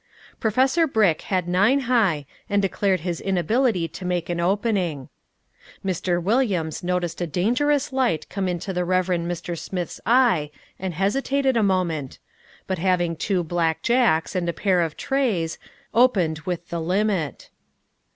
[0.39, 5.09] Professor Brick had nine high and declared his inability to make an opening.
[5.85, 6.19] Mr.
[6.19, 9.55] Williams noticed a dangerous light come into the Reverend Mr.
[9.55, 12.17] Smith's eye and hesitated a moment,
[12.65, 15.59] but having two black jacks and a pair of trays,
[15.93, 17.51] opened with the limit.